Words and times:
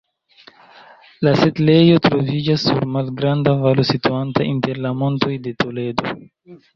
La 1.25 1.33
setlejo 1.41 1.99
troviĝas 2.05 2.65
sur 2.69 2.81
malgranda 2.95 3.53
valo 3.65 3.85
situanta 3.91 4.47
inter 4.53 4.81
la 4.87 4.93
Montoj 5.03 5.37
de 5.45 5.55
Toledo. 5.65 6.15